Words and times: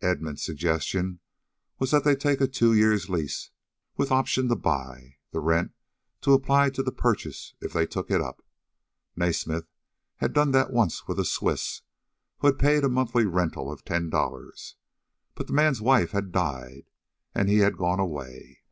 Edmund's 0.00 0.42
suggestion 0.42 1.20
was 1.78 1.90
that 1.90 2.02
they 2.02 2.16
take 2.16 2.40
a 2.40 2.46
two 2.46 2.72
years' 2.72 3.10
lease, 3.10 3.50
with 3.94 4.10
option 4.10 4.48
to 4.48 4.56
buy, 4.56 5.16
the 5.32 5.38
rent 5.40 5.74
to 6.22 6.32
apply 6.32 6.70
to 6.70 6.82
the 6.82 6.90
purchase 6.90 7.54
if 7.60 7.74
they 7.74 7.84
took 7.86 8.10
it 8.10 8.22
up. 8.22 8.42
Naismith 9.16 9.68
had 10.16 10.32
done 10.32 10.52
that 10.52 10.72
once 10.72 11.06
with 11.06 11.20
a 11.20 11.26
Swiss, 11.26 11.82
who 12.38 12.46
had 12.46 12.58
paid 12.58 12.84
a 12.84 12.88
monthly 12.88 13.26
rental 13.26 13.70
of 13.70 13.84
ten 13.84 14.08
dollars. 14.08 14.76
But 15.34 15.48
the 15.48 15.52
man's 15.52 15.82
wife 15.82 16.12
had 16.12 16.32
died, 16.32 16.88
and 17.34 17.46
he 17.50 17.58
had 17.58 17.76
gone 17.76 18.00
away. 18.00 18.62